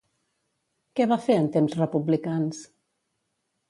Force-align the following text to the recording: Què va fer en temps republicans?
Què 1.01 1.07
va 1.13 1.19
fer 1.27 1.37
en 1.43 1.47
temps 1.59 1.79
republicans? 1.85 2.67